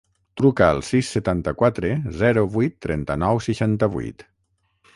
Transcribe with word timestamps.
Truca 0.39 0.69
al 0.75 0.79
sis, 0.87 1.09
setanta-quatre, 1.17 1.91
zero, 2.23 2.45
vuit, 2.55 2.73
trenta-nou, 2.89 3.43
seixanta-vuit. 3.49 4.27